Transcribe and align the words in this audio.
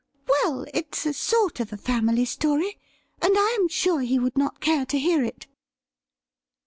'Well, 0.27 0.65
it's 0.73 1.05
a 1.05 1.13
sort 1.13 1.59
of 1.59 1.71
a 1.71 1.77
family 1.77 2.25
story, 2.25 2.79
and 3.21 3.35
I 3.37 3.55
am 3.61 3.67
sure 3.67 4.01
he 4.01 4.17
would 4.17 4.35
not 4.35 4.59
care 4.59 4.83
to 4.87 4.97
hear 4.97 5.23
it.' 5.23 5.45